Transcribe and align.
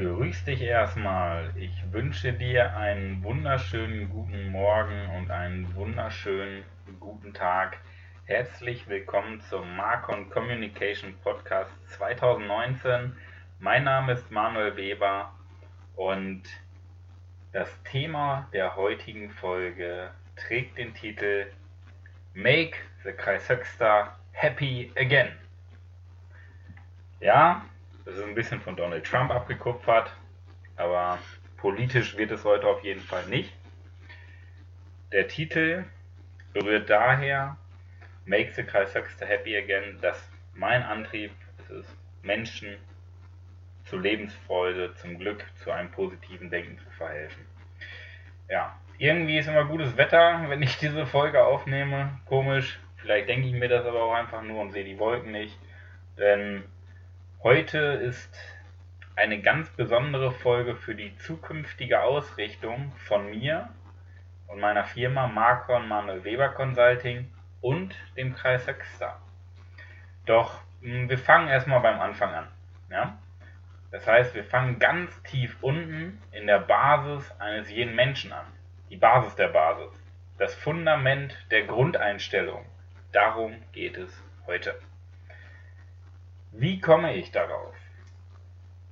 Grüß 0.00 0.44
dich 0.44 0.62
erstmal. 0.62 1.52
Ich 1.56 1.92
wünsche 1.92 2.32
dir 2.32 2.74
einen 2.74 3.22
wunderschönen 3.22 4.08
guten 4.08 4.48
Morgen 4.48 5.10
und 5.10 5.30
einen 5.30 5.74
wunderschönen 5.74 6.64
guten 6.98 7.34
Tag. 7.34 7.76
Herzlich 8.24 8.88
willkommen 8.88 9.42
zum 9.42 9.76
Marcon 9.76 10.30
Communication 10.30 11.14
Podcast 11.22 11.70
2019. 11.98 13.14
Mein 13.58 13.84
Name 13.84 14.12
ist 14.12 14.30
Manuel 14.30 14.74
Weber 14.74 15.34
und 15.96 16.44
das 17.52 17.68
Thema 17.82 18.48
der 18.54 18.76
heutigen 18.76 19.30
Folge 19.30 20.12
trägt 20.34 20.78
den 20.78 20.94
Titel 20.94 21.52
Make 22.32 22.78
the 23.04 23.12
Kreishöxter 23.12 24.16
Happy 24.32 24.92
Again. 24.96 25.28
Ja, 27.20 27.66
das 28.04 28.16
ist 28.16 28.22
ein 28.22 28.34
bisschen 28.34 28.60
von 28.60 28.76
Donald 28.76 29.04
Trump 29.04 29.30
abgekupfert, 29.30 30.14
aber 30.76 31.18
politisch 31.56 32.16
wird 32.16 32.30
es 32.30 32.44
heute 32.44 32.66
auf 32.66 32.82
jeden 32.82 33.00
Fall 33.00 33.26
nicht. 33.26 33.52
Der 35.12 35.28
Titel 35.28 35.84
berührt 36.52 36.88
daher 36.88 37.56
Make 38.24 38.52
the 38.52 38.62
Kreishöxter 38.62 39.26
Happy 39.26 39.56
Again, 39.56 39.98
dass 40.00 40.30
mein 40.54 40.82
Antrieb 40.82 41.32
es 41.58 41.70
ist, 41.70 41.96
Menschen 42.22 42.76
zu 43.84 43.98
Lebensfreude, 43.98 44.94
zum 44.94 45.18
Glück, 45.18 45.44
zu 45.56 45.70
einem 45.70 45.90
positiven 45.90 46.50
Denken 46.50 46.78
zu 46.78 46.90
verhelfen. 46.90 47.44
Ja, 48.48 48.78
irgendwie 48.98 49.38
ist 49.38 49.48
immer 49.48 49.64
gutes 49.64 49.96
Wetter, 49.96 50.44
wenn 50.48 50.62
ich 50.62 50.78
diese 50.78 51.06
Folge 51.06 51.44
aufnehme. 51.44 52.20
Komisch. 52.26 52.78
Vielleicht 52.96 53.28
denke 53.28 53.48
ich 53.48 53.54
mir 53.54 53.68
das 53.68 53.86
aber 53.86 54.02
auch 54.02 54.14
einfach 54.14 54.42
nur 54.42 54.60
und 54.60 54.72
sehe 54.72 54.84
die 54.84 54.98
Wolken 54.98 55.32
nicht. 55.32 55.58
Denn 56.18 56.64
heute 57.42 57.78
ist 57.78 58.38
eine 59.16 59.40
ganz 59.40 59.70
besondere 59.70 60.30
Folge 60.30 60.76
für 60.76 60.94
die 60.94 61.16
zukünftige 61.16 62.02
Ausrichtung 62.02 62.92
von 63.06 63.30
mir 63.30 63.70
und 64.46 64.60
meiner 64.60 64.84
Firma 64.84 65.26
Marcon 65.26 65.88
Manuel 65.88 66.22
Weber 66.24 66.50
Consulting 66.50 67.32
und 67.62 67.94
dem 68.16 68.34
Kreis 68.34 68.66
Höxter. 68.66 69.20
Doch 70.26 70.60
hm, 70.82 71.08
wir 71.08 71.18
fangen 71.18 71.48
erstmal 71.48 71.80
beim 71.80 71.98
Anfang 71.98 72.34
an. 72.34 72.48
Ja? 72.90 73.18
Das 73.90 74.06
heißt, 74.06 74.34
wir 74.34 74.44
fangen 74.44 74.78
ganz 74.78 75.22
tief 75.22 75.56
unten 75.62 76.20
in 76.32 76.46
der 76.46 76.58
Basis 76.58 77.32
eines 77.38 77.70
jeden 77.70 77.94
Menschen 77.94 78.32
an. 78.32 78.46
Die 78.90 78.96
Basis 78.96 79.34
der 79.36 79.48
Basis. 79.48 79.92
Das 80.36 80.54
Fundament 80.54 81.34
der 81.50 81.64
Grundeinstellung. 81.64 82.66
Darum 83.12 83.62
geht 83.72 83.96
es 83.96 84.22
heute. 84.46 84.74
Wie 86.52 86.80
komme 86.80 87.14
ich 87.14 87.30
darauf? 87.30 87.74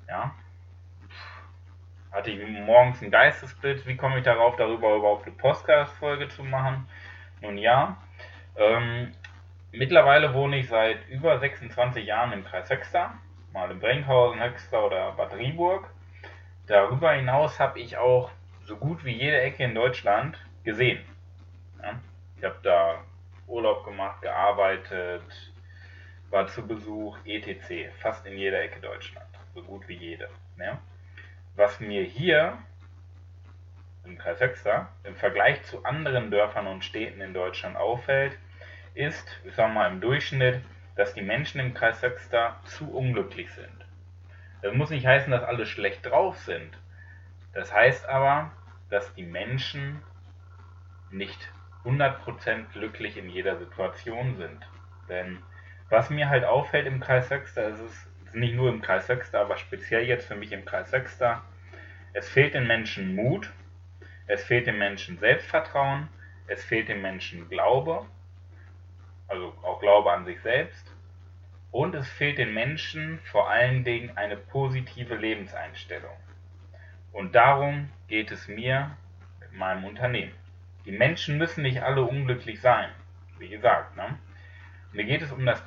Ja? 0.08 0.34
Hatte 2.12 2.30
ich 2.30 2.60
morgens 2.60 3.02
einen 3.02 3.10
Geistesblitz? 3.10 3.84
Wie 3.86 3.96
komme 3.96 4.18
ich 4.18 4.24
darauf, 4.24 4.56
darüber 4.56 4.96
überhaupt 4.96 5.26
eine 5.26 5.36
Podcast-Folge 5.36 6.28
zu 6.28 6.44
machen? 6.44 6.88
Nun 7.40 7.58
ja, 7.58 7.96
ähm, 8.56 9.12
mittlerweile 9.72 10.34
wohne 10.34 10.58
ich 10.58 10.68
seit 10.68 11.08
über 11.08 11.38
26 11.38 12.06
Jahren 12.06 12.32
im 12.32 12.44
Kreis 12.44 12.70
Höxter 12.70 13.14
mal 13.52 13.70
in 13.70 13.80
Brenkhausen, 13.80 14.40
Höxter 14.40 14.86
oder 14.86 15.12
Bad 15.12 15.34
Rieburg. 15.34 15.90
Darüber 16.66 17.12
hinaus 17.12 17.58
habe 17.58 17.80
ich 17.80 17.96
auch 17.96 18.30
so 18.64 18.76
gut 18.76 19.04
wie 19.04 19.12
jede 19.12 19.40
Ecke 19.40 19.64
in 19.64 19.74
Deutschland 19.74 20.38
gesehen. 20.64 21.00
Ja? 21.82 21.98
Ich 22.36 22.44
habe 22.44 22.58
da 22.62 23.02
Urlaub 23.46 23.84
gemacht, 23.84 24.22
gearbeitet, 24.22 25.22
war 26.30 26.46
zu 26.46 26.66
Besuch, 26.66 27.16
etc. 27.24 27.90
Fast 28.00 28.26
in 28.26 28.36
jeder 28.36 28.60
Ecke 28.62 28.80
Deutschland. 28.80 29.26
So 29.54 29.62
gut 29.62 29.88
wie 29.88 29.96
jede. 29.96 30.28
Ja? 30.58 30.78
Was 31.56 31.80
mir 31.80 32.02
hier 32.02 32.58
im 34.04 34.18
Kreis 34.18 34.40
Höxter 34.40 34.88
im 35.04 35.16
Vergleich 35.16 35.62
zu 35.64 35.84
anderen 35.84 36.30
Dörfern 36.30 36.66
und 36.66 36.84
Städten 36.84 37.20
in 37.20 37.34
Deutschland 37.34 37.76
auffällt, 37.76 38.38
ist, 38.94 39.40
ich 39.44 39.54
sag 39.54 39.72
mal 39.72 39.90
im 39.90 40.00
Durchschnitt, 40.00 40.62
dass 40.96 41.14
die 41.14 41.22
Menschen 41.22 41.60
im 41.60 41.74
Kreis 41.74 42.02
Höxter 42.02 42.60
zu 42.64 42.90
unglücklich 42.90 43.50
sind. 43.52 43.86
Das 44.62 44.74
muss 44.74 44.90
nicht 44.90 45.06
heißen, 45.06 45.30
dass 45.30 45.44
alle 45.44 45.66
schlecht 45.66 46.06
drauf 46.06 46.38
sind. 46.38 46.76
Das 47.52 47.72
heißt 47.72 48.08
aber, 48.08 48.50
dass 48.90 49.14
die 49.14 49.24
Menschen 49.24 50.02
nicht 51.10 51.52
100% 51.84 52.72
glücklich 52.72 53.16
in 53.16 53.28
jeder 53.30 53.56
Situation 53.58 54.36
sind. 54.36 54.66
Denn 55.08 55.42
was 55.88 56.10
mir 56.10 56.28
halt 56.28 56.44
auffällt 56.44 56.86
im 56.86 57.00
Kreis 57.00 57.30
Höxter, 57.30 57.68
ist 57.68 57.80
es 57.80 58.34
nicht 58.34 58.54
nur 58.54 58.68
im 58.68 58.82
Kreis 58.82 59.08
Höxter, 59.08 59.40
aber 59.40 59.56
speziell 59.56 60.04
jetzt 60.04 60.26
für 60.26 60.36
mich 60.36 60.52
im 60.52 60.64
Kreis 60.64 60.92
Höxter, 60.92 61.42
es 62.12 62.28
fehlt 62.28 62.54
den 62.54 62.66
Menschen 62.66 63.14
Mut, 63.14 63.50
es 64.26 64.44
fehlt 64.44 64.66
den 64.66 64.78
Menschen 64.78 65.18
Selbstvertrauen, 65.18 66.08
es 66.46 66.64
fehlt 66.64 66.88
den 66.88 67.02
Menschen 67.02 67.48
Glaube, 67.48 68.06
also 69.28 69.54
auch 69.62 69.80
Glaube 69.80 70.12
an 70.12 70.24
sich 70.24 70.40
selbst 70.40 70.92
und 71.70 71.94
es 71.94 72.08
fehlt 72.08 72.38
den 72.38 72.54
Menschen 72.54 73.18
vor 73.24 73.50
allen 73.50 73.84
Dingen 73.84 74.16
eine 74.16 74.36
positive 74.36 75.14
Lebenseinstellung. 75.14 76.16
Und 77.12 77.34
darum 77.34 77.90
geht 78.08 78.30
es 78.30 78.48
mir 78.48 78.96
mit 79.40 79.52
meinem 79.54 79.84
Unternehmen. 79.84 80.32
Die 80.84 80.92
Menschen 80.92 81.36
müssen 81.38 81.62
nicht 81.62 81.82
alle 81.82 82.02
unglücklich 82.02 82.60
sein, 82.60 82.90
wie 83.38 83.48
gesagt. 83.48 83.96
Ne? 83.96 84.18
Mir, 84.92 85.04
geht 85.04 85.22
es 85.22 85.32
um 85.32 85.44
das 85.44 85.62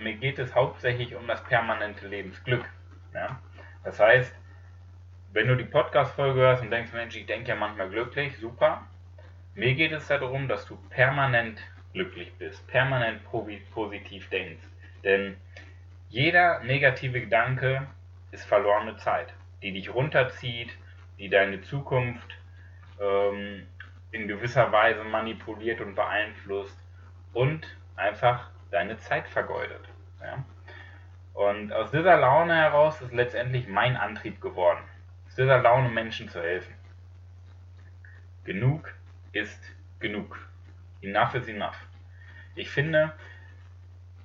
mir 0.00 0.14
geht 0.14 0.38
es 0.38 0.54
hauptsächlich 0.54 1.14
um 1.14 1.26
das 1.26 1.42
permanente 1.44 2.08
Lebensglück. 2.08 2.64
Ja? 3.12 3.40
Das 3.84 4.00
heißt, 4.00 4.34
wenn 5.32 5.48
du 5.48 5.56
die 5.56 5.64
Podcast-Folge 5.64 6.40
hörst 6.40 6.62
und 6.62 6.70
denkst, 6.70 6.92
Mensch, 6.92 7.16
ich 7.16 7.26
denke 7.26 7.48
ja 7.48 7.56
manchmal 7.56 7.88
glücklich, 7.88 8.36
super. 8.38 8.86
Mir 9.54 9.74
geht 9.74 9.92
es 9.92 10.06
darum, 10.08 10.48
dass 10.48 10.66
du 10.66 10.76
permanent 10.90 11.60
glücklich 11.92 12.32
bist, 12.34 12.66
permanent 12.66 13.20
positiv 13.24 14.28
denkst. 14.30 14.64
Denn 15.04 15.36
jeder 16.08 16.60
negative 16.60 17.20
Gedanke 17.20 17.86
ist 18.32 18.44
verlorene 18.44 18.96
Zeit, 18.96 19.32
die 19.62 19.72
dich 19.72 19.94
runterzieht, 19.94 20.76
die 21.18 21.28
deine 21.28 21.62
Zukunft 21.62 22.36
ähm, 23.00 23.66
in 24.10 24.28
gewisser 24.28 24.70
Weise 24.72 25.04
manipuliert 25.04 25.80
und 25.80 25.94
beeinflusst 25.94 26.78
und 27.32 27.66
einfach 27.96 28.50
deine 28.74 28.98
Zeit 28.98 29.28
vergeudet. 29.28 29.88
Ja? 30.20 30.44
Und 31.32 31.72
aus 31.72 31.90
dieser 31.90 32.16
Laune 32.16 32.54
heraus 32.54 33.00
ist 33.00 33.12
letztendlich 33.12 33.68
mein 33.68 33.96
Antrieb 33.96 34.40
geworden, 34.40 34.82
aus 35.26 35.36
dieser 35.36 35.58
Laune 35.62 35.88
Menschen 35.88 36.28
zu 36.28 36.42
helfen. 36.42 36.74
Genug 38.44 38.92
ist 39.32 39.72
genug. 40.00 40.38
Enough 41.00 41.34
is 41.34 41.48
enough. 41.48 41.76
Ich 42.56 42.70
finde, 42.70 43.12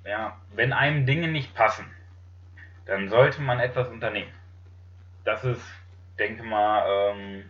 ja, 0.04 0.36
wenn 0.54 0.72
einem 0.72 1.06
Dinge 1.06 1.28
nicht 1.28 1.54
passen, 1.54 1.86
dann 2.86 3.08
sollte 3.08 3.40
man 3.40 3.60
etwas 3.60 3.88
unternehmen. 3.88 4.32
Das 5.24 5.44
ist, 5.44 5.64
denke 6.18 6.42
mal, 6.42 6.86
ähm, 6.88 7.44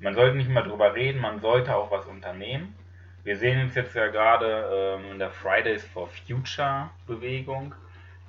man 0.00 0.14
sollte 0.14 0.36
nicht 0.36 0.50
mal 0.50 0.62
drüber 0.62 0.94
reden, 0.94 1.20
man 1.20 1.40
sollte 1.40 1.74
auch 1.74 1.90
was 1.90 2.06
unternehmen. 2.06 2.74
Wir 3.22 3.36
sehen 3.36 3.60
uns 3.60 3.74
jetzt 3.74 3.94
ja 3.94 4.06
gerade 4.06 4.98
ähm, 4.98 5.12
in 5.12 5.18
der 5.18 5.30
Fridays 5.30 5.84
for 5.84 6.08
Future 6.08 6.88
Bewegung. 7.06 7.74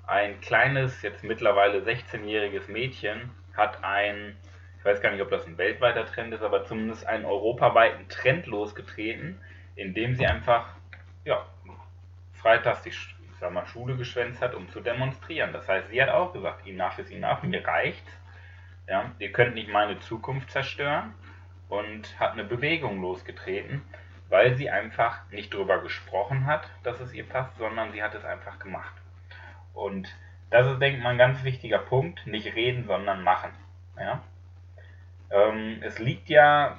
Ein 0.06 0.42
kleines, 0.42 1.02
jetzt 1.02 1.24
mittlerweile 1.24 1.80
16-jähriges 1.80 2.70
Mädchen 2.70 3.30
hat 3.56 3.82
ein, 3.86 4.36
ich 4.78 4.84
weiß 4.84 5.00
gar 5.00 5.12
nicht, 5.12 5.22
ob 5.22 5.30
das 5.30 5.48
ein 5.48 5.58
weltweiter 5.58 6.06
Trend 6.06 6.34
ist, 6.34 6.42
aber 6.44 6.66
zumindest 6.66 7.06
einen 7.08 7.24
europaweiten 7.24 8.10
Trend 8.10 8.48
losgetreten, 8.48 9.40
indem 9.76 10.16
sie 10.16 10.28
einfach 10.28 10.68
ja, 11.24 11.46
freitags 12.34 12.82
die 12.82 12.92
sag 13.40 13.54
mal, 13.54 13.66
Schule 13.66 13.96
geschwänzt 13.96 14.42
hat, 14.42 14.54
um 14.54 14.70
zu 14.70 14.82
demonstrieren. 14.82 15.54
Das 15.54 15.70
heißt, 15.70 15.90
sie 15.90 16.02
hat 16.02 16.10
auch 16.10 16.34
gesagt, 16.34 16.68
enough 16.68 17.00
is 17.00 17.10
enough, 17.12 17.44
mir 17.44 17.66
reicht. 17.66 18.06
Ja, 18.90 19.12
ihr 19.20 19.32
könnt 19.32 19.56
nicht 19.56 19.70
meine 19.70 20.00
Zukunft 20.00 20.52
zerstören 20.52 21.14
und 21.70 22.20
hat 22.20 22.34
eine 22.34 22.44
Bewegung 22.44 23.02
losgetreten, 23.02 23.82
weil 24.32 24.56
sie 24.56 24.70
einfach 24.70 25.30
nicht 25.30 25.54
darüber 25.54 25.84
gesprochen 25.84 26.46
hat, 26.46 26.68
dass 26.84 27.02
es 27.02 27.14
ihr 27.14 27.28
passt, 27.28 27.58
sondern 27.58 27.92
sie 27.92 28.02
hat 28.02 28.16
es 28.16 28.24
einfach 28.24 28.58
gemacht. 28.60 28.96
Und 29.74 30.08
das 30.50 30.68
ist, 30.68 30.80
denke 30.80 30.98
ich 30.98 31.04
mal, 31.04 31.10
ein 31.10 31.18
ganz 31.18 31.44
wichtiger 31.44 31.80
Punkt. 31.80 32.26
Nicht 32.26 32.56
reden, 32.56 32.86
sondern 32.86 33.24
machen. 33.24 33.52
Ja? 34.00 34.24
Ähm, 35.32 35.82
es 35.82 36.00
liegt 36.00 36.30
ja 36.30 36.78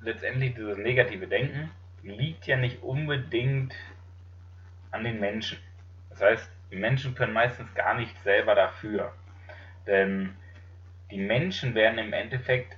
letztendlich 0.00 0.54
dieses 0.56 0.76
negative 0.76 1.28
Denken, 1.28 1.70
liegt 2.02 2.48
ja 2.48 2.56
nicht 2.56 2.82
unbedingt 2.82 3.74
an 4.90 5.04
den 5.04 5.20
Menschen. 5.20 5.58
Das 6.10 6.20
heißt, 6.20 6.50
die 6.72 6.76
Menschen 6.76 7.14
können 7.14 7.32
meistens 7.32 7.72
gar 7.74 7.94
nicht 7.94 8.20
selber 8.24 8.56
dafür. 8.56 9.12
Denn 9.86 10.34
die 11.12 11.20
Menschen 11.20 11.76
werden 11.76 11.98
im 11.98 12.12
Endeffekt 12.12 12.76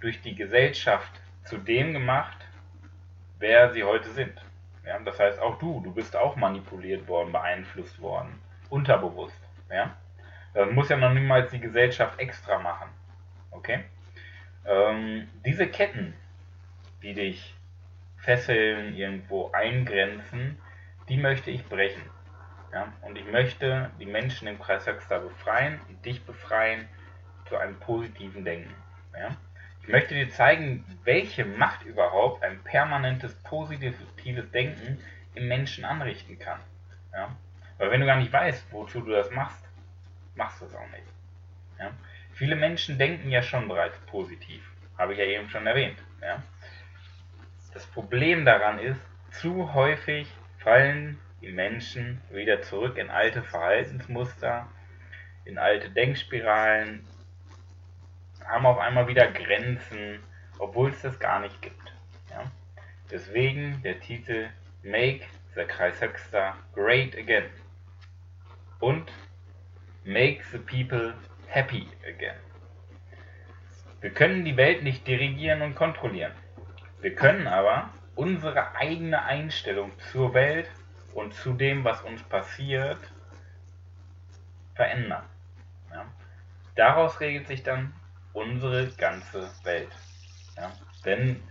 durch 0.00 0.20
die 0.20 0.34
Gesellschaft 0.34 1.22
zu 1.44 1.56
dem 1.56 1.94
gemacht, 1.94 2.45
wer 3.38 3.72
sie 3.72 3.84
heute 3.84 4.10
sind. 4.10 4.40
Ja, 4.84 4.98
das 5.00 5.18
heißt, 5.18 5.40
auch 5.40 5.58
du, 5.58 5.80
du 5.80 5.92
bist 5.92 6.16
auch 6.16 6.36
manipuliert 6.36 7.08
worden, 7.08 7.32
beeinflusst 7.32 8.00
worden, 8.00 8.38
unterbewusst. 8.70 9.40
Ja? 9.70 9.96
Das 10.54 10.70
muss 10.70 10.88
ja 10.88 10.96
noch 10.96 11.12
niemals 11.12 11.50
die 11.50 11.60
Gesellschaft 11.60 12.18
extra 12.20 12.58
machen. 12.58 12.88
Okay? 13.50 13.84
Ähm, 14.64 15.28
diese 15.44 15.66
Ketten, 15.66 16.14
die 17.02 17.14
dich 17.14 17.54
fesseln, 18.18 18.94
irgendwo 18.94 19.50
eingrenzen, 19.52 20.58
die 21.08 21.16
möchte 21.16 21.50
ich 21.50 21.66
brechen. 21.66 22.02
Ja? 22.72 22.92
Und 23.02 23.16
ich 23.16 23.26
möchte 23.26 23.90
die 23.98 24.06
Menschen 24.06 24.46
im 24.46 24.60
Kreis 24.60 24.86
Höxter 24.86 25.18
befreien 25.18 25.80
und 25.88 26.04
dich 26.04 26.24
befreien 26.24 26.88
zu 27.48 27.56
einem 27.56 27.78
positiven 27.80 28.44
Denken. 28.44 28.74
Ja? 29.18 29.36
Ich 29.86 29.92
möchte 29.92 30.14
dir 30.16 30.28
zeigen, 30.30 30.84
welche 31.04 31.44
Macht 31.44 31.84
überhaupt 31.84 32.42
ein 32.42 32.58
permanentes 32.64 33.32
positives 33.44 34.50
Denken 34.50 34.98
im 35.36 35.46
Menschen 35.46 35.84
anrichten 35.84 36.40
kann. 36.40 36.58
Ja? 37.12 37.36
Weil 37.78 37.92
wenn 37.92 38.00
du 38.00 38.06
gar 38.06 38.16
nicht 38.16 38.32
weißt, 38.32 38.66
wozu 38.72 39.00
du 39.00 39.12
das 39.12 39.30
machst, 39.30 39.64
machst 40.34 40.60
du 40.60 40.64
es 40.64 40.74
auch 40.74 40.90
nicht. 40.90 41.06
Ja? 41.78 41.92
Viele 42.32 42.56
Menschen 42.56 42.98
denken 42.98 43.30
ja 43.30 43.42
schon 43.42 43.68
bereits 43.68 43.96
positiv, 44.06 44.60
habe 44.98 45.12
ich 45.12 45.20
ja 45.20 45.24
eben 45.24 45.48
schon 45.50 45.68
erwähnt. 45.68 45.98
Ja? 46.20 46.42
Das 47.72 47.86
Problem 47.86 48.44
daran 48.44 48.80
ist, 48.80 49.00
zu 49.30 49.72
häufig 49.72 50.26
fallen 50.58 51.20
die 51.42 51.52
Menschen 51.52 52.20
wieder 52.30 52.60
zurück 52.60 52.98
in 52.98 53.08
alte 53.08 53.44
Verhaltensmuster, 53.44 54.66
in 55.44 55.58
alte 55.58 55.90
Denkspiralen, 55.90 57.06
haben 58.46 58.66
auf 58.66 58.78
einmal 58.78 59.08
wieder 59.08 59.26
Grenzen, 59.30 60.20
obwohl 60.58 60.90
es 60.90 61.02
das 61.02 61.18
gar 61.18 61.40
nicht 61.40 61.60
gibt. 61.62 61.92
Ja? 62.30 62.44
Deswegen 63.10 63.82
der 63.82 64.00
Titel 64.00 64.48
Make 64.82 65.26
the 65.54 65.64
Kreis 65.64 66.00
Höxter 66.00 66.54
Great 66.74 67.16
Again 67.16 67.44
und 68.80 69.10
Make 70.04 70.42
the 70.52 70.58
People 70.58 71.14
Happy 71.48 71.88
Again. 72.06 72.36
Wir 74.00 74.10
können 74.10 74.44
die 74.44 74.56
Welt 74.56 74.82
nicht 74.82 75.06
dirigieren 75.06 75.62
und 75.62 75.74
kontrollieren. 75.74 76.32
Wir 77.00 77.14
können 77.14 77.46
aber 77.46 77.90
unsere 78.14 78.76
eigene 78.76 79.22
Einstellung 79.24 79.92
zur 80.12 80.34
Welt 80.34 80.70
und 81.14 81.34
zu 81.34 81.54
dem, 81.54 81.82
was 81.82 82.02
uns 82.02 82.22
passiert, 82.22 82.98
verändern. 84.74 85.24
Ja? 85.90 86.06
Daraus 86.74 87.20
regelt 87.20 87.48
sich 87.48 87.62
dann 87.62 87.94
unsere 88.36 88.88
ganze 88.98 89.48
Welt. 89.64 89.88
Ja? 90.56 90.70
Denn 91.04 91.42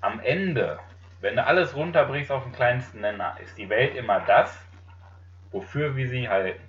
am 0.00 0.20
Ende, 0.20 0.78
wenn 1.20 1.36
du 1.36 1.44
alles 1.44 1.74
runterbrichst 1.74 2.30
auf 2.30 2.44
den 2.44 2.52
kleinsten 2.52 3.00
Nenner, 3.00 3.36
ist 3.42 3.56
die 3.56 3.68
Welt 3.70 3.96
immer 3.96 4.20
das, 4.20 4.56
wofür 5.50 5.96
wir 5.96 6.08
sie 6.08 6.28
halten. 6.28 6.62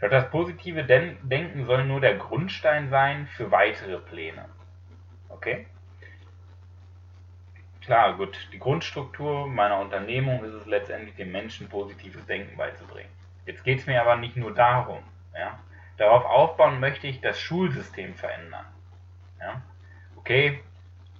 Das 0.00 0.30
positive 0.30 0.84
Denken 0.84 1.64
soll 1.64 1.84
nur 1.84 2.00
der 2.00 2.16
Grundstein 2.16 2.90
sein 2.90 3.26
für 3.26 3.50
weitere 3.50 3.98
Pläne. 3.98 4.44
Okay? 5.30 5.66
Klar, 7.80 8.16
gut, 8.16 8.36
die 8.52 8.58
Grundstruktur 8.58 9.46
meiner 9.46 9.78
Unternehmung 9.80 10.44
ist 10.44 10.52
es 10.52 10.66
letztendlich, 10.66 11.16
den 11.16 11.32
Menschen 11.32 11.68
positives 11.68 12.24
Denken 12.26 12.56
beizubringen. 12.56 13.10
Jetzt 13.46 13.64
geht 13.64 13.80
es 13.80 13.86
mir 13.86 14.00
aber 14.00 14.16
nicht 14.16 14.36
nur 14.36 14.54
darum. 14.54 15.02
Ja? 15.34 15.58
Darauf 15.96 16.24
aufbauen 16.24 16.80
möchte 16.80 17.06
ich 17.06 17.20
das 17.20 17.38
Schulsystem 17.38 18.14
verändern. 18.14 18.66
Ja? 19.40 19.62
Okay, 20.16 20.60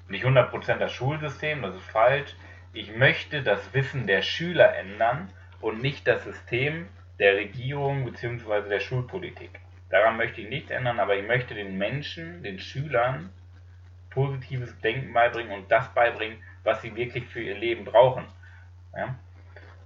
nicht 0.09 0.25
100% 0.25 0.79
das 0.79 0.93
Schulsystem, 0.93 1.63
das 1.63 1.77
ist 1.77 1.91
falsch. 1.91 2.35
Ich 2.73 2.95
möchte 2.97 3.43
das 3.43 3.73
Wissen 3.73 4.07
der 4.07 4.23
Schüler 4.23 4.75
ändern 4.77 5.31
und 5.61 5.81
nicht 5.81 6.07
das 6.07 6.25
System 6.25 6.89
der 7.19 7.37
Regierung 7.37 8.05
bzw. 8.05 8.69
der 8.69 8.81
Schulpolitik. 8.81 9.61
Daran 9.91 10.17
möchte 10.17 10.41
ich 10.41 10.49
nichts 10.49 10.71
ändern, 10.71 10.99
aber 10.99 11.17
ich 11.17 11.27
möchte 11.27 11.55
den 11.55 11.79
Menschen, 11.79 12.43
den 12.43 12.59
Schülern 12.59 13.33
positives 14.11 14.79
Denken 14.81 15.13
beibringen 15.13 15.53
und 15.53 15.71
das 15.71 15.93
beibringen, 15.95 16.39
was 16.65 16.83
sie 16.83 16.97
wirklich 16.97 17.27
für 17.27 17.41
ihr 17.41 17.57
Leben 17.57 17.85
brauchen. 17.85 18.25
Ja? 18.97 19.15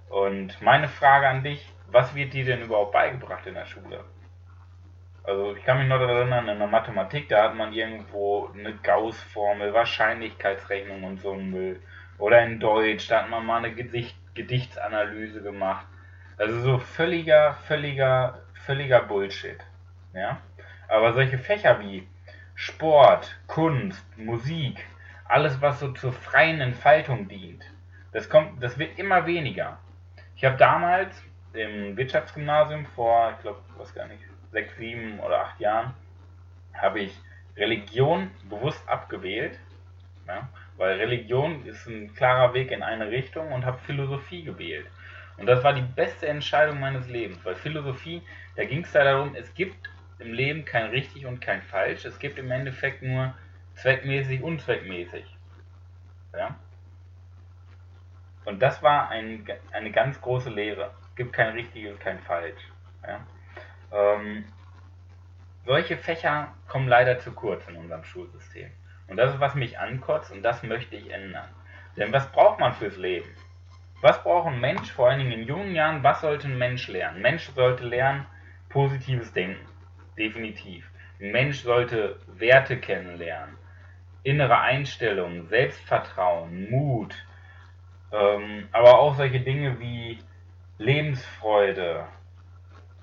Und 0.09 0.59
meine 0.61 0.87
Frage 0.87 1.27
an 1.27 1.43
dich, 1.43 1.71
was 1.91 2.15
wird 2.15 2.33
dir 2.33 2.45
denn 2.45 2.61
überhaupt 2.61 2.93
beigebracht 2.93 3.45
in 3.45 3.53
der 3.53 3.65
Schule? 3.65 4.03
Also 5.29 5.55
ich 5.55 5.63
kann 5.63 5.77
mich 5.77 5.87
noch 5.87 5.99
daran 5.99 6.15
erinnern, 6.15 6.49
in 6.49 6.57
der 6.57 6.67
Mathematik, 6.67 7.29
da 7.29 7.43
hat 7.43 7.55
man 7.55 7.71
irgendwo 7.71 8.49
eine 8.51 8.73
Gauss-Formel, 8.73 9.75
Wahrscheinlichkeitsrechnung 9.75 11.03
und 11.03 11.21
so 11.21 11.33
ein 11.33 11.51
Müll. 11.51 11.79
Oder 12.17 12.41
in 12.43 12.59
Deutsch, 12.59 13.07
da 13.09 13.21
hat 13.21 13.29
man 13.29 13.45
mal 13.45 13.57
eine 13.57 13.75
Gedicht 13.75 14.17
Gedichtsanalyse 14.33 15.43
gemacht. 15.43 15.85
Also 16.39 16.59
so 16.61 16.79
völliger, 16.79 17.53
völliger, 17.67 18.41
völliger 18.65 19.03
Bullshit. 19.03 19.59
Ja? 20.15 20.41
Aber 20.87 21.13
solche 21.13 21.37
Fächer 21.37 21.79
wie 21.79 22.07
Sport, 22.55 23.39
Kunst, 23.45 24.03
Musik, 24.17 24.83
alles, 25.25 25.61
was 25.61 25.79
so 25.79 25.91
zur 25.91 26.11
freien 26.11 26.59
Entfaltung 26.59 27.27
dient. 27.27 27.63
Das, 28.13 28.31
kommt, 28.31 28.63
das 28.63 28.79
wird 28.79 28.97
immer 28.97 29.27
weniger. 29.27 29.77
Ich 30.35 30.43
habe 30.43 30.57
damals 30.57 31.23
im 31.53 31.95
Wirtschaftsgymnasium 31.95 32.87
vor, 32.87 33.33
ich 33.35 33.43
glaube, 33.43 33.59
was 33.77 33.93
gar 33.93 34.07
nicht, 34.07 34.23
sechs, 34.51 34.75
sieben 34.77 35.19
oder 35.19 35.41
acht 35.41 35.59
Jahren, 35.59 35.93
habe 36.73 36.99
ich 37.01 37.17
Religion 37.57 38.31
bewusst 38.49 38.87
abgewählt, 38.87 39.59
ja, 40.27 40.47
weil 40.77 40.97
Religion 40.97 41.65
ist 41.65 41.87
ein 41.87 42.13
klarer 42.13 42.53
Weg 42.53 42.71
in 42.71 42.83
eine 42.83 43.09
Richtung 43.09 43.51
und 43.51 43.65
habe 43.65 43.77
Philosophie 43.79 44.43
gewählt. 44.43 44.87
Und 45.37 45.45
das 45.45 45.63
war 45.63 45.73
die 45.73 45.81
beste 45.81 46.27
Entscheidung 46.27 46.79
meines 46.79 47.07
Lebens, 47.07 47.43
weil 47.43 47.55
Philosophie, 47.55 48.21
da 48.55 48.65
ging 48.65 48.83
es 48.83 48.91
da 48.91 49.03
darum, 49.03 49.35
es 49.35 49.53
gibt 49.53 49.89
im 50.19 50.33
Leben 50.33 50.65
kein 50.65 50.89
richtig 50.89 51.25
und 51.25 51.39
kein 51.39 51.61
falsch, 51.61 52.05
es 52.05 52.19
gibt 52.19 52.37
im 52.37 52.51
Endeffekt 52.51 53.01
nur 53.01 53.33
zweckmäßig, 53.75 54.41
unzweckmäßig. 54.41 55.25
Ja? 56.33 56.55
Und 58.45 58.61
das 58.61 58.81
war 58.83 59.09
ein, 59.09 59.45
eine 59.71 59.91
ganz 59.91 60.19
große 60.19 60.49
Lehre. 60.49 60.91
Es 61.01 61.15
gibt 61.15 61.33
kein 61.33 61.53
richtig 61.53 61.87
und 61.87 61.99
kein 61.99 62.19
falsch. 62.19 62.61
Ja? 63.05 63.25
Ähm, 63.91 64.45
solche 65.65 65.97
Fächer 65.97 66.53
kommen 66.67 66.87
leider 66.87 67.19
zu 67.19 67.31
kurz 67.31 67.67
in 67.67 67.75
unserem 67.75 68.03
Schulsystem. 68.03 68.69
Und 69.07 69.17
das 69.17 69.33
ist, 69.33 69.39
was 69.39 69.55
mich 69.55 69.79
ankotzt 69.79 70.31
und 70.31 70.43
das 70.43 70.63
möchte 70.63 70.95
ich 70.95 71.11
ändern. 71.11 71.49
Denn 71.97 72.13
was 72.13 72.31
braucht 72.31 72.59
man 72.59 72.73
fürs 72.73 72.97
Leben? 72.97 73.29
Was 74.01 74.21
braucht 74.23 74.47
ein 74.47 74.61
Mensch, 74.61 74.91
vor 74.91 75.09
allen 75.09 75.19
Dingen 75.19 75.31
in 75.31 75.47
jungen 75.47 75.75
Jahren, 75.75 76.03
was 76.03 76.21
sollte 76.21 76.47
ein 76.47 76.57
Mensch 76.57 76.87
lernen? 76.87 77.17
Ein 77.17 77.21
Mensch 77.21 77.49
sollte 77.49 77.85
lernen, 77.85 78.25
positives 78.69 79.33
Denken. 79.33 79.65
Definitiv. 80.17 80.89
Ein 81.19 81.31
Mensch 81.31 81.61
sollte 81.63 82.19
Werte 82.27 82.77
kennenlernen 82.79 83.57
innere 84.23 84.59
Einstellung, 84.59 85.47
Selbstvertrauen, 85.47 86.69
Mut, 86.69 87.15
ähm, 88.11 88.67
aber 88.71 88.99
auch 88.99 89.15
solche 89.15 89.39
Dinge 89.39 89.79
wie 89.79 90.19
Lebensfreude, 90.77 92.05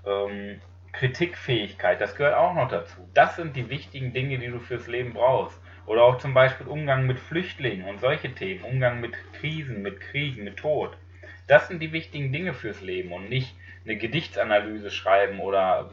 ähm, 0.05 0.61
Kritikfähigkeit, 0.99 2.01
das 2.01 2.17
gehört 2.17 2.37
auch 2.37 2.55
noch 2.55 2.69
dazu. 2.69 3.09
Das 3.13 3.37
sind 3.37 3.55
die 3.55 3.69
wichtigen 3.69 4.13
Dinge, 4.13 4.39
die 4.39 4.49
du 4.49 4.61
fürs 4.61 4.87
Leben 4.87 5.13
brauchst. 5.13 5.61
Oder 5.87 6.03
auch 6.03 6.19
zum 6.19 6.35
Beispiel 6.35 6.67
Umgang 6.67 7.07
mit 7.07 7.21
Flüchtlingen 7.21 7.87
und 7.87 8.01
solche 8.01 8.35
Themen, 8.35 8.65
Umgang 8.65 9.01
mit 9.01 9.15
Krisen, 9.35 9.83
mit 9.83 10.01
Kriegen, 10.01 10.45
mit 10.45 10.57
Tod. 10.57 10.97
Das 11.47 11.69
sind 11.69 11.81
die 11.81 11.93
wichtigen 11.93 12.33
Dinge 12.33 12.55
fürs 12.55 12.81
Leben 12.81 13.13
und 13.13 13.29
nicht 13.29 13.55
eine 13.85 13.97
Gedichtsanalyse 13.97 14.91
schreiben 14.91 15.39
oder 15.39 15.91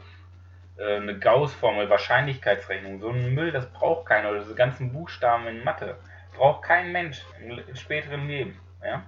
äh, 0.78 0.96
eine 0.96 1.18
Gauss-Formel, 1.18 1.88
Wahrscheinlichkeitsrechnung, 1.90 2.98
so 2.98 3.10
ein 3.10 3.34
Müll, 3.34 3.52
das 3.52 3.70
braucht 3.72 4.06
keiner, 4.06 4.30
oder 4.30 4.40
diese 4.40 4.56
ganzen 4.56 4.92
Buchstaben 4.92 5.46
in 5.46 5.62
Mathe, 5.62 5.96
braucht 6.34 6.64
kein 6.64 6.90
Mensch 6.90 7.22
im 7.40 7.76
späteren 7.76 8.26
Leben. 8.26 8.58
Ja? 8.82 9.04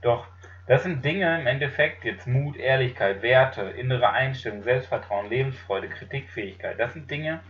Doch 0.00 0.26
das 0.66 0.82
sind 0.82 1.04
Dinge 1.04 1.40
im 1.40 1.46
Endeffekt, 1.46 2.04
jetzt 2.04 2.26
Mut, 2.26 2.56
Ehrlichkeit, 2.56 3.22
Werte, 3.22 3.62
innere 3.62 4.10
Einstellung, 4.10 4.62
Selbstvertrauen, 4.62 5.28
Lebensfreude, 5.28 5.88
Kritikfähigkeit, 5.88 6.78
das 6.78 6.94
sind 6.94 7.10
Dinge, 7.10 7.40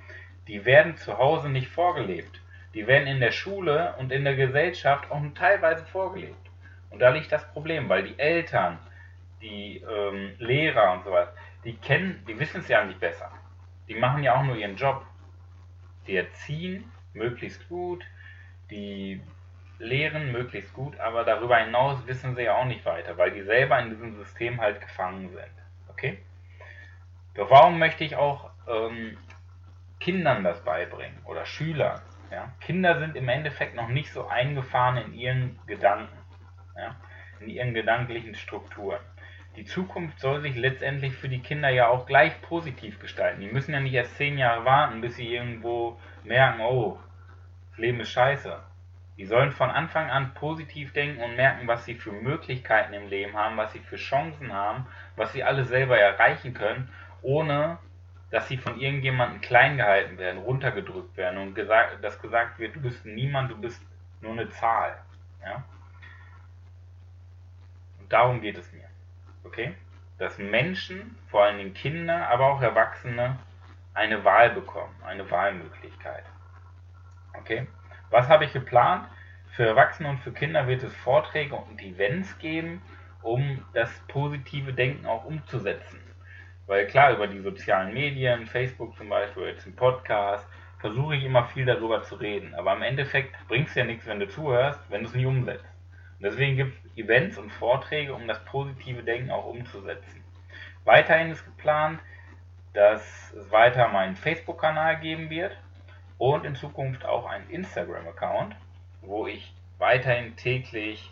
die 0.49 0.65
werden 0.65 0.97
zu 0.97 1.17
Hause 1.17 1.49
nicht 1.49 1.69
vorgelebt. 1.69 2.41
Die 2.75 2.87
werden 2.89 3.07
in 3.07 3.21
der 3.21 3.31
Schule 3.31 3.95
und 3.99 4.11
in 4.11 4.25
der 4.25 4.35
Gesellschaft 4.35 5.11
auch 5.11 5.23
teilweise 5.35 5.85
vorgelebt. 5.87 6.51
Und 6.91 6.99
da 6.99 7.11
liegt 7.11 7.31
das 7.31 7.49
Problem, 7.53 7.89
weil 7.89 8.03
die 8.03 8.19
Eltern, 8.19 8.79
die 9.41 9.79
ähm, 9.79 10.35
Lehrer 10.39 10.93
und 10.93 11.05
so 11.05 11.13
weiter, 11.13 11.33
die 11.65 11.77
kennen, 11.77 12.23
die 12.27 12.39
wissen 12.39 12.61
es 12.61 12.69
ja 12.69 12.85
nicht 12.85 13.01
besser. 13.01 13.31
Die 13.89 13.95
machen 13.95 14.23
ja 14.25 14.37
auch 14.37 14.43
nur 14.43 14.57
ihren 14.57 14.77
Job. 14.77 15.07
Die 16.07 16.17
erziehen 16.17 16.91
möglichst 17.13 17.69
gut, 17.69 18.05
die 18.71 19.21
lehren 19.79 20.33
möglichst 20.33 20.73
gut, 20.73 20.99
aber 21.01 21.25
darüber 21.25 21.57
hinaus 21.57 22.07
wissen 22.07 22.35
sie 22.35 22.43
ja 22.43 22.57
auch 22.57 22.65
nicht 22.65 22.85
weiter, 22.85 23.17
weil 23.19 23.33
die 23.33 23.43
selber 23.43 23.79
in 23.81 23.91
diesem 23.91 24.15
System 24.17 24.61
halt 24.61 24.81
gefangen 24.81 25.31
sind. 25.31 25.53
Okay? 25.89 26.19
Doch 27.35 27.51
warum 27.51 27.79
möchte 27.79 28.05
ich 28.05 28.17
auch 28.17 28.51
ähm, 28.69 29.17
Kindern 29.99 30.45
das 30.45 30.63
beibringen 30.65 31.19
oder 31.25 31.45
Schülern? 31.45 32.01
Ja? 32.31 32.53
Kinder 32.61 32.99
sind 32.99 33.17
im 33.17 33.29
Endeffekt 33.29 33.75
noch 33.75 33.89
nicht 33.89 34.13
so 34.13 34.29
eingefahren 34.29 34.99
in 34.99 35.15
ihren 35.15 35.59
Gedanken, 35.67 36.17
ja? 36.77 36.95
in 37.41 37.49
ihren 37.49 37.75
gedanklichen 37.75 38.35
Strukturen. 38.35 39.01
die 39.57 39.65
Zukunft 39.65 40.19
soll 40.19 40.41
sich 40.41 40.57
letztendlich 40.57 41.15
für 41.15 41.29
die 41.29 41.41
Kinder 41.41 41.69
ja 41.69 41.89
auch 41.89 42.07
gleich 42.07 42.41
positiv 42.43 42.99
gestalten. 43.01 43.41
Die 43.41 43.53
müssen 43.53 43.73
ja 43.73 43.81
nicht 43.81 43.95
erst 43.95 44.17
zehn 44.17 44.39
Jahre 44.39 44.65
warten, 44.65 45.01
bis 45.01 45.17
sie 45.17 45.33
irgendwo 45.33 45.99
merken, 46.25 46.61
oh, 46.61 46.99
das 47.71 47.79
Leben 47.79 48.01
ist 48.01 48.11
scheiße. 48.11 48.61
Die 49.17 49.27
sollen 49.27 49.53
von 49.53 49.71
Anfang 49.71 50.11
an 50.11 50.35
positiv 50.35 50.93
denken 50.93 51.23
und 51.23 51.37
merken, 51.37 51.69
was 51.69 51.85
sie 51.85 51.95
für 51.95 52.11
Möglichkeiten 52.11 52.93
im 52.95 53.09
Leben 53.09 53.35
haben, 53.35 53.57
was 53.57 53.73
sie 53.73 53.79
für 53.79 53.97
Chancen 53.97 54.53
haben, 54.53 54.87
was 55.15 55.33
sie 55.33 55.45
alles 55.45 55.69
selber 55.69 55.99
erreichen 55.99 56.53
können, 56.53 56.91
ohne 57.23 57.79
dass 58.31 58.49
sie 58.49 58.57
von 58.57 58.81
irgendjemandem 58.81 59.41
klein 59.41 59.77
gehalten 59.77 60.19
werden, 60.19 60.43
runtergedrückt 60.43 61.17
werden 61.17 61.39
und 61.39 61.55
gesagt, 61.55 62.03
dass 62.03 62.21
gesagt 62.21 62.59
wird, 62.59 62.75
du 62.75 62.81
bist 62.81 63.07
niemand, 63.07 63.53
du 63.53 63.57
bist 63.57 63.81
nur 64.21 64.33
eine 64.33 64.49
Zahl. 64.49 64.99
Ja? 65.41 65.63
Und 68.01 68.13
darum 68.13 68.41
geht 68.41 68.59
es 68.59 68.73
mir. 68.73 68.89
Okay? 69.45 69.75
Dass 70.19 70.39
Menschen, 70.39 71.17
vor 71.29 71.45
allen 71.45 71.59
Dingen 71.59 71.75
Kinder, 71.75 72.29
aber 72.29 72.47
auch 72.47 72.61
Erwachsene, 72.61 73.39
eine 73.93 74.25
Wahl 74.25 74.51
bekommen, 74.51 74.95
eine 75.07 75.31
Wahlmöglichkeit. 75.31 76.25
Okay? 77.39 77.69
Was 78.11 78.29
habe 78.29 78.45
ich 78.45 78.53
geplant? 78.53 79.09
Für 79.53 79.67
Erwachsene 79.67 80.09
und 80.09 80.19
für 80.19 80.33
Kinder 80.33 80.67
wird 80.67 80.83
es 80.83 80.95
Vorträge 80.97 81.55
und 81.55 81.81
Events 81.81 82.39
geben, 82.39 82.83
um 83.23 83.65
das 83.73 83.91
positive 84.09 84.73
Denken 84.73 85.07
auch 85.07 85.25
umzusetzen. 85.25 86.01
Weil 86.67 86.87
klar, 86.87 87.13
über 87.13 87.27
die 87.27 87.41
sozialen 87.41 87.93
Medien, 87.93 88.47
Facebook 88.47 88.97
zum 88.97 89.09
Beispiel, 89.09 89.45
jetzt 89.45 89.67
im 89.67 89.77
Podcast, 89.77 90.47
versuche 90.79 91.17
ich 91.17 91.25
immer 91.25 91.45
viel 91.45 91.67
darüber 91.67 92.03
zu 92.03 92.17
reden. 92.17 92.55
Aber 92.55 92.75
im 92.75 92.83
Endeffekt 92.83 93.35
bringt 93.49 93.69
es 93.69 93.75
ja 93.75 93.85
nichts, 93.85 94.07
wenn 94.07 94.21
du 94.21 94.29
zuhörst, 94.29 94.81
wenn 94.91 95.03
du 95.03 95.09
es 95.09 95.15
nicht 95.15 95.27
umsetzt. 95.27 95.65
Und 96.19 96.25
deswegen 96.25 96.57
gibt 96.57 96.75
es 96.85 97.05
Events 97.05 97.39
und 97.39 97.51
Vorträge, 97.51 98.15
um 98.15 98.27
das 98.27 98.45
positive 98.45 99.03
Denken 99.03 99.31
auch 99.31 99.47
umzusetzen. 99.47 100.23
Weiterhin 100.85 101.31
ist 101.31 101.45
geplant, 101.45 102.01
dass 102.73 103.33
es 103.33 103.51
weiter 103.51 103.89
meinen 103.89 104.17
Facebook-Kanal 104.17 105.01
geben 105.01 105.31
wird 105.31 105.57
und 106.19 106.45
in 106.45 106.55
Zukunft 106.55 107.05
auch 107.05 107.27
einen 107.27 107.49
Instagram-Account, 107.51 108.57
wo 109.03 109.27
ich 109.27 109.55
weiterhin 109.79 110.37
täglich 110.37 111.11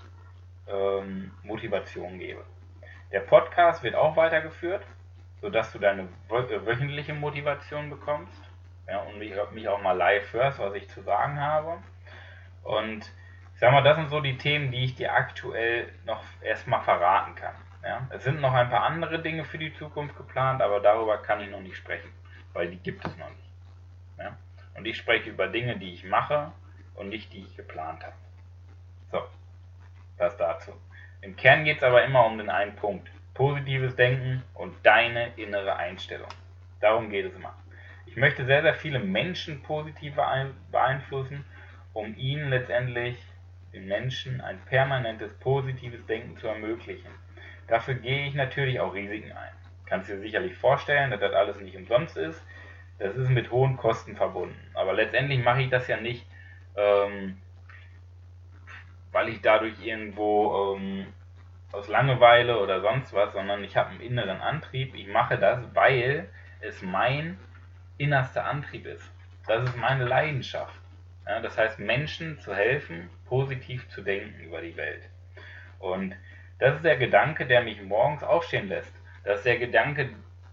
ähm, 0.66 1.32
Motivation 1.42 2.18
gebe. 2.18 2.44
Der 3.10 3.20
Podcast 3.20 3.82
wird 3.82 3.94
auch 3.94 4.16
weitergeführt 4.16 4.82
sodass 5.42 5.72
du 5.72 5.78
deine 5.78 6.02
äh, 6.02 6.66
wöchentliche 6.66 7.12
Motivation 7.12 7.90
bekommst 7.90 8.40
ja, 8.88 9.00
und 9.00 9.18
mich, 9.18 9.34
mich 9.52 9.68
auch 9.68 9.82
mal 9.82 9.92
live 9.92 10.32
hörst, 10.32 10.58
was 10.60 10.74
ich 10.74 10.88
zu 10.88 11.02
sagen 11.02 11.38
habe. 11.38 11.78
Und 12.62 13.00
ich 13.54 13.60
sag 13.60 13.72
mal, 13.72 13.82
das 13.82 13.96
sind 13.96 14.08
so 14.08 14.20
die 14.20 14.38
Themen, 14.38 14.70
die 14.70 14.84
ich 14.84 14.94
dir 14.94 15.12
aktuell 15.12 15.92
noch 16.06 16.22
erstmal 16.40 16.80
verraten 16.82 17.34
kann. 17.34 17.54
Ja. 17.84 18.06
Es 18.10 18.22
sind 18.22 18.40
noch 18.40 18.54
ein 18.54 18.70
paar 18.70 18.84
andere 18.84 19.20
Dinge 19.20 19.44
für 19.44 19.58
die 19.58 19.74
Zukunft 19.74 20.16
geplant, 20.16 20.62
aber 20.62 20.78
darüber 20.78 21.18
kann 21.18 21.40
ich 21.40 21.50
noch 21.50 21.60
nicht 21.60 21.76
sprechen, 21.76 22.10
weil 22.52 22.70
die 22.70 22.76
gibt 22.76 23.04
es 23.04 23.16
noch 23.16 23.28
nicht. 23.28 23.50
Ja. 24.18 24.36
Und 24.74 24.86
ich 24.86 24.96
spreche 24.96 25.30
über 25.30 25.48
Dinge, 25.48 25.78
die 25.78 25.92
ich 25.92 26.04
mache 26.04 26.52
und 26.94 27.08
nicht 27.08 27.32
die 27.32 27.40
ich 27.40 27.56
geplant 27.56 28.02
habe. 28.02 28.14
So, 29.10 29.22
das 30.18 30.36
dazu. 30.36 30.72
Im 31.20 31.36
Kern 31.36 31.64
geht 31.64 31.78
es 31.78 31.82
aber 31.82 32.04
immer 32.04 32.26
um 32.26 32.38
den 32.38 32.50
einen 32.50 32.74
Punkt 32.76 33.10
positives 33.34 33.96
Denken 33.96 34.42
und 34.54 34.74
deine 34.82 35.32
innere 35.36 35.76
Einstellung. 35.76 36.28
Darum 36.80 37.10
geht 37.10 37.26
es 37.26 37.34
immer. 37.34 37.54
Ich 38.06 38.16
möchte 38.16 38.44
sehr, 38.44 38.62
sehr 38.62 38.74
viele 38.74 38.98
Menschen 38.98 39.62
positiv 39.62 40.14
beeinflussen, 40.70 41.44
um 41.94 42.14
ihnen 42.16 42.50
letztendlich, 42.50 43.16
den 43.72 43.86
Menschen, 43.86 44.42
ein 44.42 44.58
permanentes 44.66 45.32
positives 45.38 46.04
Denken 46.04 46.36
zu 46.36 46.46
ermöglichen. 46.46 47.08
Dafür 47.68 47.94
gehe 47.94 48.26
ich 48.26 48.34
natürlich 48.34 48.80
auch 48.80 48.92
Risiken 48.92 49.32
ein. 49.32 49.52
Kannst 49.86 50.10
dir 50.10 50.18
sicherlich 50.18 50.54
vorstellen, 50.54 51.10
dass 51.10 51.20
das 51.20 51.32
alles 51.32 51.58
nicht 51.60 51.76
umsonst 51.76 52.18
ist. 52.18 52.42
Das 53.02 53.16
ist 53.16 53.30
mit 53.30 53.50
hohen 53.50 53.76
Kosten 53.76 54.14
verbunden. 54.14 54.60
Aber 54.74 54.92
letztendlich 54.92 55.42
mache 55.42 55.62
ich 55.62 55.70
das 55.70 55.88
ja 55.88 55.96
nicht, 55.96 56.24
ähm, 56.76 57.36
weil 59.10 59.28
ich 59.28 59.40
dadurch 59.42 59.74
irgendwo 59.84 60.76
ähm, 60.76 61.06
aus 61.72 61.88
Langeweile 61.88 62.60
oder 62.60 62.80
sonst 62.80 63.12
was, 63.12 63.32
sondern 63.32 63.64
ich 63.64 63.76
habe 63.76 63.90
einen 63.90 64.00
inneren 64.00 64.40
Antrieb. 64.40 64.94
Ich 64.94 65.08
mache 65.08 65.36
das, 65.36 65.64
weil 65.74 66.28
es 66.60 66.80
mein 66.80 67.40
innerster 67.98 68.44
Antrieb 68.44 68.86
ist. 68.86 69.10
Das 69.48 69.64
ist 69.64 69.76
meine 69.76 70.04
Leidenschaft. 70.04 70.78
Ja, 71.26 71.40
das 71.40 71.58
heißt, 71.58 71.80
Menschen 71.80 72.38
zu 72.38 72.54
helfen, 72.54 73.10
positiv 73.26 73.88
zu 73.88 74.02
denken 74.02 74.38
über 74.44 74.60
die 74.60 74.76
Welt. 74.76 75.02
Und 75.80 76.14
das 76.60 76.76
ist 76.76 76.84
der 76.84 76.98
Gedanke, 76.98 77.46
der 77.46 77.62
mich 77.62 77.82
morgens 77.82 78.22
aufstehen 78.22 78.68
lässt. 78.68 78.94
Das 79.24 79.38
ist 79.38 79.46
der 79.46 79.58
Gedanke, 79.58 80.10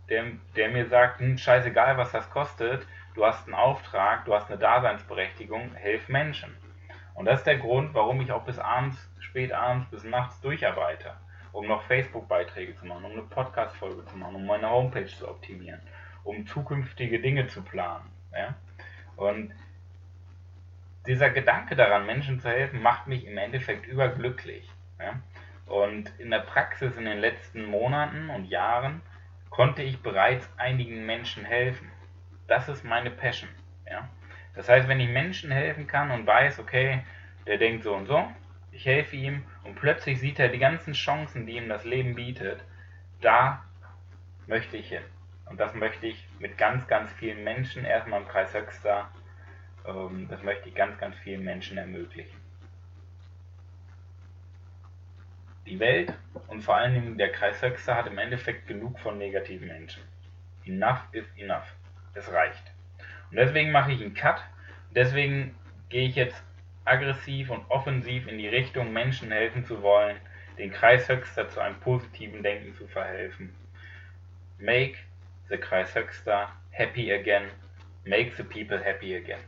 der, 0.09 0.25
der 0.55 0.69
mir 0.69 0.87
sagt, 0.87 1.19
hm, 1.19 1.37
scheißegal, 1.37 1.97
was 1.97 2.11
das 2.11 2.29
kostet, 2.29 2.85
du 3.15 3.25
hast 3.25 3.45
einen 3.45 3.55
Auftrag, 3.55 4.25
du 4.25 4.33
hast 4.33 4.49
eine 4.49 4.59
Daseinsberechtigung, 4.59 5.73
helf 5.75 6.09
Menschen. 6.09 6.55
Und 7.13 7.25
das 7.25 7.39
ist 7.39 7.47
der 7.47 7.57
Grund, 7.57 7.93
warum 7.93 8.21
ich 8.21 8.31
auch 8.31 8.43
bis 8.43 8.59
abends 8.59 9.09
spät 9.19 9.51
abends 9.51 9.89
bis 9.89 10.03
nachts 10.03 10.41
durcharbeite, 10.41 11.13
um 11.51 11.67
noch 11.67 11.83
Facebook-Beiträge 11.83 12.75
zu 12.75 12.85
machen, 12.85 13.05
um 13.05 13.11
eine 13.11 13.21
Podcast-Folge 13.21 14.05
zu 14.05 14.17
machen, 14.17 14.35
um 14.35 14.45
meine 14.45 14.69
Homepage 14.69 15.05
zu 15.05 15.27
optimieren, 15.27 15.81
um 16.23 16.47
zukünftige 16.47 17.19
Dinge 17.19 17.47
zu 17.47 17.61
planen. 17.61 18.09
Ja? 18.33 18.55
Und 19.15 19.53
dieser 21.05 21.29
Gedanke 21.29 21.75
daran, 21.75 22.05
Menschen 22.05 22.39
zu 22.39 22.49
helfen, 22.49 22.81
macht 22.81 23.07
mich 23.07 23.25
im 23.25 23.37
Endeffekt 23.37 23.85
überglücklich. 23.85 24.67
Ja? 24.99 25.19
Und 25.67 26.11
in 26.19 26.31
der 26.31 26.39
Praxis 26.39 26.95
in 26.97 27.05
den 27.05 27.19
letzten 27.19 27.65
Monaten 27.65 28.29
und 28.29 28.45
Jahren 28.45 29.01
konnte 29.49 29.81
ich 29.81 30.01
bereits 30.01 30.49
einigen 30.57 31.05
Menschen 31.05 31.45
helfen. 31.45 31.91
Das 32.47 32.69
ist 32.69 32.83
meine 32.83 33.11
Passion. 33.11 33.49
Ja? 33.89 34.09
Das 34.55 34.69
heißt, 34.69 34.87
wenn 34.87 34.99
ich 34.99 35.09
Menschen 35.09 35.51
helfen 35.51 35.87
kann 35.87 36.11
und 36.11 36.25
weiß, 36.25 36.59
okay, 36.59 37.03
der 37.47 37.57
denkt 37.57 37.83
so 37.83 37.93
und 37.93 38.07
so, 38.07 38.27
ich 38.71 38.85
helfe 38.85 39.15
ihm 39.15 39.43
und 39.63 39.75
plötzlich 39.75 40.19
sieht 40.19 40.39
er 40.39 40.49
die 40.49 40.59
ganzen 40.59 40.93
Chancen, 40.93 41.45
die 41.45 41.57
ihm 41.57 41.69
das 41.69 41.83
Leben 41.83 42.15
bietet. 42.15 42.63
Da 43.21 43.63
möchte 44.47 44.77
ich 44.77 44.89
hin. 44.89 45.03
Und 45.45 45.59
das 45.59 45.73
möchte 45.73 46.07
ich 46.07 46.27
mit 46.39 46.57
ganz, 46.57 46.87
ganz 46.87 47.11
vielen 47.13 47.43
Menschen, 47.43 47.83
erstmal 47.83 48.21
im 48.21 48.27
Kreis 48.27 48.53
Höxter, 48.53 49.09
ähm, 49.85 50.27
das 50.29 50.43
möchte 50.43 50.69
ich 50.69 50.75
ganz, 50.75 50.97
ganz 50.99 51.15
vielen 51.17 51.43
Menschen 51.43 51.77
ermöglichen. 51.77 52.38
Die 55.69 55.79
Welt 55.79 56.11
und 56.47 56.63
vor 56.63 56.77
allen 56.77 56.95
Dingen 56.95 57.17
der 57.19 57.31
Kreis 57.31 57.61
Höxter 57.61 57.95
hat 57.95 58.07
im 58.07 58.17
Endeffekt 58.17 58.65
genug 58.65 58.97
von 58.99 59.19
negativen 59.19 59.67
Menschen. 59.67 60.01
Enough 60.65 61.01
is 61.11 61.25
enough. 61.37 61.75
Es 62.15 62.31
reicht. 62.33 62.71
Und 63.29 63.37
deswegen 63.37 63.71
mache 63.71 63.91
ich 63.91 64.01
einen 64.01 64.15
Cut. 64.15 64.43
Deswegen 64.95 65.55
gehe 65.89 66.07
ich 66.07 66.15
jetzt 66.15 66.43
aggressiv 66.85 67.51
und 67.51 67.69
offensiv 67.69 68.27
in 68.27 68.39
die 68.39 68.47
Richtung, 68.47 68.91
Menschen 68.93 69.31
helfen 69.31 69.63
zu 69.63 69.83
wollen, 69.83 70.17
den 70.57 70.71
Kreis 70.71 71.07
Höxter 71.07 71.47
zu 71.49 71.59
einem 71.59 71.79
positiven 71.79 72.41
Denken 72.41 72.73
zu 72.73 72.87
verhelfen. 72.87 73.53
Make 74.57 74.95
the 75.49 75.57
Kreis 75.57 75.93
Höxter 75.93 76.51
happy 76.71 77.13
again. 77.13 77.43
Make 78.05 78.31
the 78.37 78.43
people 78.43 78.83
happy 78.83 79.15
again. 79.15 79.39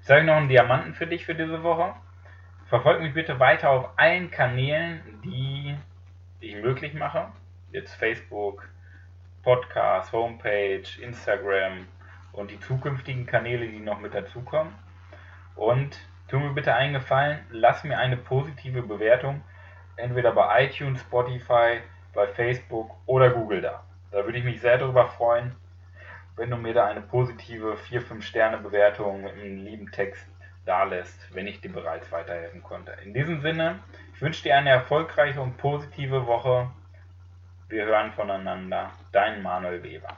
Ich 0.00 0.06
sage 0.06 0.24
noch 0.24 0.36
einen 0.36 0.48
Diamanten 0.48 0.94
für 0.94 1.06
dich 1.06 1.26
für 1.26 1.34
diese 1.34 1.62
Woche. 1.62 1.94
Verfolg 2.74 3.02
mich 3.02 3.14
bitte 3.14 3.38
weiter 3.38 3.70
auf 3.70 3.90
allen 3.94 4.32
Kanälen, 4.32 5.00
die 5.22 5.76
ich 6.40 6.56
möglich 6.56 6.92
mache. 6.92 7.28
Jetzt 7.70 7.94
Facebook, 7.94 8.68
Podcast, 9.44 10.12
Homepage, 10.12 10.82
Instagram 11.00 11.86
und 12.32 12.50
die 12.50 12.58
zukünftigen 12.58 13.26
Kanäle, 13.26 13.68
die 13.68 13.78
noch 13.78 14.00
mit 14.00 14.12
dazukommen. 14.12 14.74
Und 15.54 15.96
Tu 16.26 16.40
mir 16.40 16.50
bitte 16.50 16.74
einen 16.74 16.94
Gefallen, 16.94 17.46
lass 17.50 17.84
mir 17.84 17.96
eine 17.96 18.16
positive 18.16 18.82
Bewertung, 18.82 19.44
entweder 19.94 20.32
bei 20.32 20.64
iTunes, 20.64 21.00
Spotify, 21.00 21.78
bei 22.12 22.26
Facebook 22.26 22.90
oder 23.06 23.30
Google 23.30 23.60
da. 23.60 23.84
Da 24.10 24.24
würde 24.24 24.38
ich 24.38 24.44
mich 24.44 24.60
sehr 24.60 24.78
darüber 24.78 25.06
freuen, 25.06 25.54
wenn 26.34 26.50
du 26.50 26.56
mir 26.56 26.74
da 26.74 26.86
eine 26.86 27.02
positive 27.02 27.76
4-5 27.88 28.20
Sterne 28.22 28.58
Bewertung 28.58 29.22
mit 29.22 29.34
einem 29.34 29.64
lieben 29.64 29.92
Text 29.92 30.26
da 30.64 30.84
lässt, 30.84 31.34
wenn 31.34 31.46
ich 31.46 31.60
dir 31.60 31.72
bereits 31.72 32.10
weiterhelfen 32.10 32.62
konnte. 32.62 32.92
In 33.04 33.14
diesem 33.14 33.40
Sinne, 33.40 33.80
ich 34.14 34.22
wünsche 34.22 34.42
dir 34.42 34.56
eine 34.56 34.70
erfolgreiche 34.70 35.40
und 35.40 35.56
positive 35.56 36.26
Woche. 36.26 36.70
Wir 37.68 37.84
hören 37.86 38.12
voneinander. 38.12 38.92
Dein 39.12 39.42
Manuel 39.42 39.82
Weber. 39.82 40.16